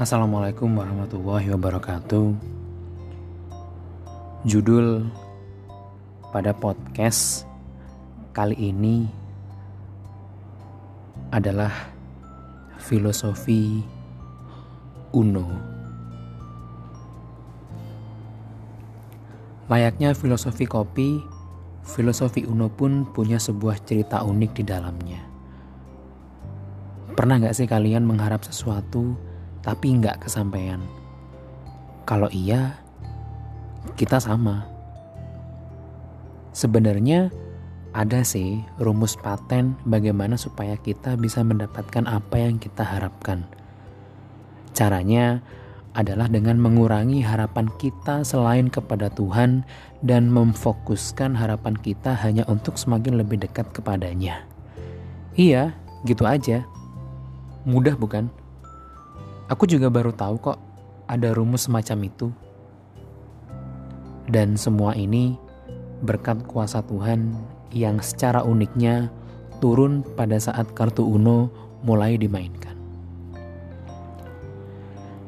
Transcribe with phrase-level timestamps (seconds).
[0.00, 2.32] Assalamualaikum warahmatullahi wabarakatuh.
[4.48, 5.04] Judul
[6.32, 7.44] pada podcast
[8.32, 9.04] kali ini
[11.28, 11.92] adalah
[12.80, 13.84] filosofi
[15.12, 15.44] Uno.
[19.68, 21.20] Layaknya filosofi kopi,
[21.84, 25.20] filosofi Uno pun punya sebuah cerita unik di dalamnya.
[27.12, 29.28] Pernah gak sih kalian mengharap sesuatu
[29.60, 30.80] tapi nggak kesampaian.
[32.08, 32.80] Kalau iya,
[33.94, 34.66] kita sama.
[36.50, 37.30] Sebenarnya
[37.90, 43.46] ada sih rumus paten bagaimana supaya kita bisa mendapatkan apa yang kita harapkan.
[44.74, 45.42] Caranya
[45.98, 49.66] adalah dengan mengurangi harapan kita selain kepada Tuhan
[50.06, 54.46] dan memfokuskan harapan kita hanya untuk semakin lebih dekat kepadanya.
[55.34, 55.74] Iya,
[56.06, 56.62] gitu aja.
[57.66, 58.30] Mudah bukan?
[59.50, 60.58] Aku juga baru tahu kok
[61.10, 62.30] ada rumus semacam itu.
[64.30, 65.34] Dan semua ini
[66.06, 67.34] berkat kuasa Tuhan
[67.74, 69.10] yang secara uniknya
[69.58, 71.50] turun pada saat kartu Uno
[71.82, 72.78] mulai dimainkan.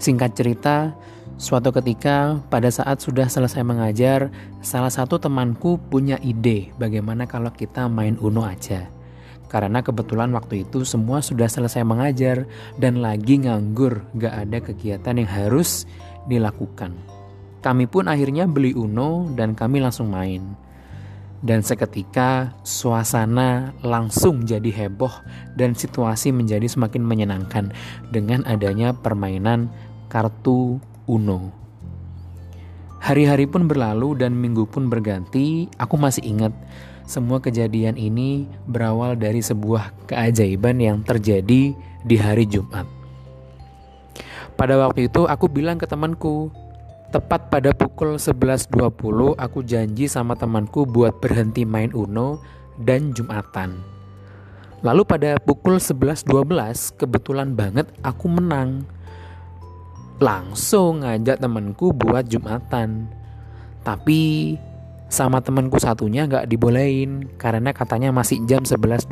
[0.00, 0.96] Singkat cerita,
[1.36, 4.32] suatu ketika pada saat sudah selesai mengajar,
[4.64, 8.95] salah satu temanku punya ide bagaimana kalau kita main Uno aja.
[9.46, 12.50] Karena kebetulan waktu itu semua sudah selesai mengajar
[12.82, 15.86] dan lagi nganggur, gak ada kegiatan yang harus
[16.26, 16.94] dilakukan.
[17.62, 20.54] Kami pun akhirnya beli Uno dan kami langsung main.
[21.46, 25.12] Dan seketika suasana langsung jadi heboh
[25.54, 27.70] dan situasi menjadi semakin menyenangkan
[28.10, 29.70] dengan adanya permainan
[30.10, 31.54] kartu Uno.
[32.98, 36.50] Hari-hari pun berlalu dan minggu pun berganti, aku masih ingat
[37.06, 42.84] semua kejadian ini berawal dari sebuah keajaiban yang terjadi di hari Jumat.
[44.58, 46.50] Pada waktu itu aku bilang ke temanku,
[47.14, 52.42] tepat pada pukul 11.20 aku janji sama temanku buat berhenti main Uno
[52.82, 53.78] dan Jumatan.
[54.82, 56.26] Lalu pada pukul 11.12
[56.98, 58.84] kebetulan banget aku menang.
[60.16, 63.08] Langsung ngajak temanku buat Jumatan.
[63.84, 64.54] Tapi
[65.06, 69.06] sama temanku satunya nggak dibolehin karena katanya masih jam 11.12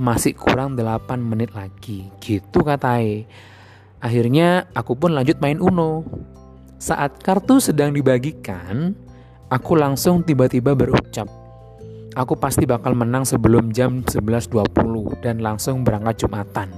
[0.00, 2.08] masih kurang 8 menit lagi.
[2.20, 3.28] Gitu katai
[4.00, 6.04] akhirnya aku pun lanjut main Uno.
[6.78, 8.94] Saat kartu sedang dibagikan
[9.50, 11.26] aku langsung tiba-tiba berucap
[12.18, 16.74] aku pasti bakal menang sebelum jam 11.20 dan langsung berangkat Jumatan.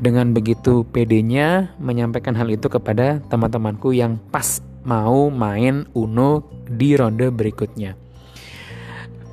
[0.00, 7.28] Dengan begitu pedenya menyampaikan hal itu kepada teman-temanku yang pas mau main Uno di ronde
[7.28, 7.96] berikutnya.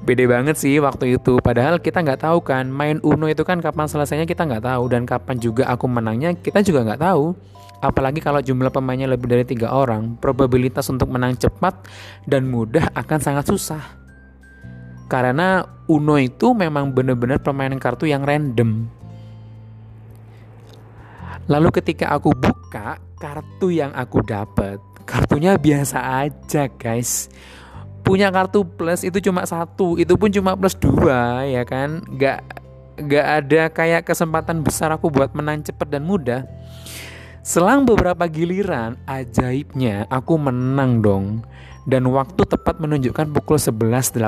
[0.07, 1.43] Beda banget sih waktu itu.
[1.43, 5.03] Padahal kita nggak tahu kan main Uno itu kan kapan selesainya kita nggak tahu dan
[5.03, 7.35] kapan juga aku menangnya kita juga nggak tahu.
[7.77, 11.77] Apalagi kalau jumlah pemainnya lebih dari tiga orang, probabilitas untuk menang cepat
[12.25, 13.83] dan mudah akan sangat susah.
[15.11, 18.89] Karena Uno itu memang benar-benar permainan kartu yang random.
[21.47, 27.31] Lalu ketika aku buka kartu yang aku dapat, kartunya biasa aja guys.
[28.03, 32.03] Punya kartu plus itu cuma satu itu pun cuma plus dua ya kan?
[32.03, 32.39] Nggak
[32.97, 36.43] nggak ada kayak kesempatan besar aku buat menang cepat dan mudah.
[37.47, 41.25] Selang beberapa giliran ajaibnya aku menang dong.
[41.87, 44.19] Dan waktu tepat menunjukkan pukul 11.18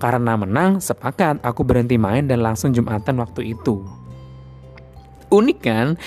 [0.00, 3.84] karena menang sepakat aku berhenti main dan langsung jumatan waktu itu.
[5.28, 6.00] Unik kan?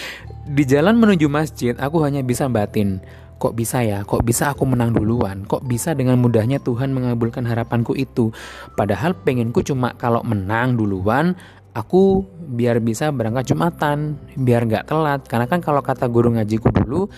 [0.50, 2.98] Di jalan menuju masjid aku hanya bisa batin
[3.44, 7.92] kok bisa ya, kok bisa aku menang duluan, kok bisa dengan mudahnya Tuhan mengabulkan harapanku
[7.92, 8.32] itu.
[8.80, 11.36] Padahal pengenku cuma kalau menang duluan,
[11.76, 15.28] aku biar bisa berangkat Jumatan, biar nggak telat.
[15.28, 17.12] Karena kan kalau kata guru ngajiku dulu,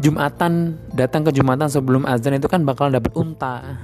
[0.00, 3.76] Jumatan datang ke Jumatan sebelum azan itu kan bakal dapat unta.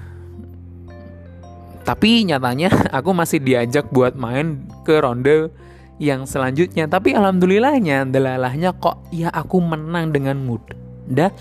[1.85, 5.53] Tapi nyatanya aku masih diajak buat main ke ronde
[6.01, 6.89] yang selanjutnya.
[6.89, 11.35] Tapi alhamdulillahnya, delalahnya kok ya aku menang dengan mudah mudah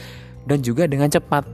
[0.50, 1.46] dan juga dengan cepat.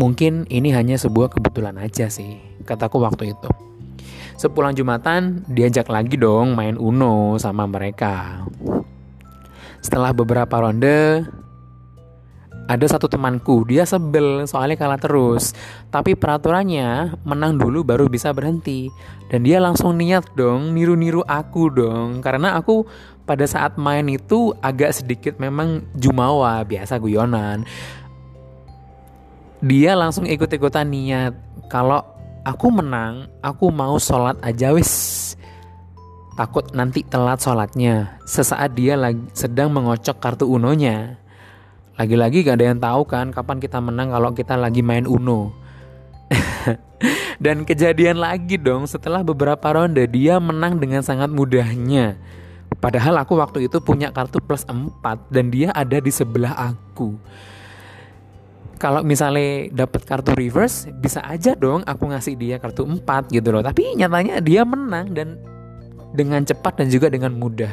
[0.00, 3.48] Mungkin ini hanya sebuah kebetulan aja sih, kataku waktu itu.
[4.40, 8.40] Sepulang Jumatan, diajak lagi dong main Uno sama mereka.
[9.84, 11.28] Setelah beberapa ronde,
[12.70, 15.50] ada satu temanku, dia sebel soalnya kalah terus.
[15.90, 18.86] Tapi peraturannya menang dulu baru bisa berhenti.
[19.26, 22.22] Dan dia langsung niat dong niru-niru aku dong.
[22.22, 22.86] Karena aku
[23.26, 27.66] pada saat main itu agak sedikit memang jumawa, biasa guyonan.
[29.58, 31.34] Dia langsung ikut-ikutan niat.
[31.66, 32.06] Kalau
[32.46, 35.34] aku menang, aku mau sholat aja wis.
[36.38, 38.22] Takut nanti telat sholatnya.
[38.30, 41.18] Sesaat dia lagi sedang mengocok kartu unonya.
[42.00, 45.52] Lagi-lagi gak ada yang tahu kan kapan kita menang kalau kita lagi main uno.
[47.44, 52.16] Dan kejadian lagi dong setelah beberapa ronde dia menang dengan sangat mudahnya.
[52.80, 57.20] Padahal aku waktu itu punya kartu plus 4 dan dia ada di sebelah aku
[58.80, 63.60] kalau misalnya dapat kartu reverse bisa aja dong aku ngasih dia kartu 4 gitu loh
[63.60, 65.36] tapi nyatanya dia menang dan
[66.14, 67.70] dengan cepat dan juga dengan mudah.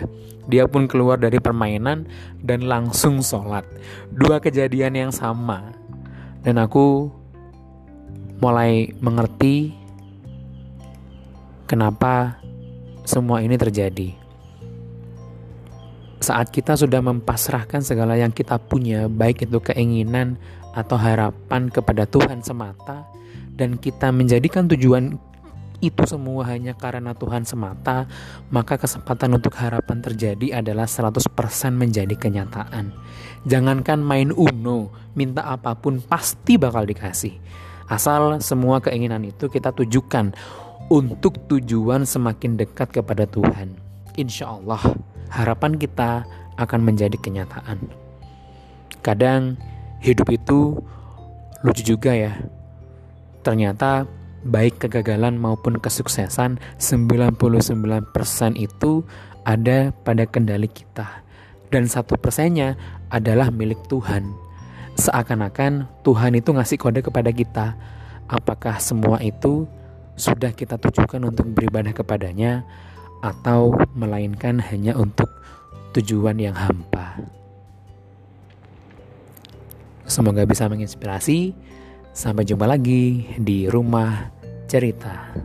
[0.48, 2.08] Dia pun keluar dari permainan
[2.40, 3.68] dan langsung sholat.
[4.14, 5.76] Dua kejadian yang sama.
[6.46, 7.12] Dan aku
[8.40, 9.76] mulai mengerti
[11.68, 12.40] kenapa
[13.04, 14.16] semua ini terjadi.
[16.24, 20.40] Saat kita sudah mempasrahkan segala yang kita punya baik itu keinginan
[20.74, 23.06] atau harapan kepada Tuhan semata
[23.58, 25.18] dan kita menjadikan tujuan
[25.78, 28.10] itu semua hanya karena Tuhan semata,
[28.50, 31.22] maka kesempatan untuk harapan terjadi adalah 100%
[31.78, 32.90] menjadi kenyataan.
[33.46, 37.38] Jangankan main Uno, minta apa pun pasti bakal dikasih.
[37.88, 40.34] Asal semua keinginan itu kita tujukan
[40.90, 43.78] untuk tujuan semakin dekat kepada Tuhan.
[44.18, 44.82] Insya Allah,
[45.30, 46.26] harapan kita
[46.58, 47.86] akan menjadi kenyataan.
[49.06, 49.56] Kadang
[50.02, 50.82] hidup itu
[51.62, 52.34] lucu juga ya.
[53.46, 54.10] Ternyata
[54.46, 58.14] baik kegagalan maupun kesuksesan 99%
[58.58, 58.92] itu
[59.48, 61.26] ada pada kendali kita
[61.72, 62.76] dan satu persennya
[63.12, 64.36] adalah milik Tuhan.
[64.98, 67.78] Seakan-akan Tuhan itu ngasih kode kepada kita.
[68.28, 69.70] Apakah semua itu
[70.18, 72.66] sudah kita tujukan untuk beribadah kepadanya
[73.22, 75.30] atau melainkan hanya untuk
[75.96, 77.22] tujuan yang hampa?
[80.08, 81.52] Semoga bisa menginspirasi.
[82.18, 84.26] Sampai jumpa lagi di rumah
[84.66, 85.38] cerita.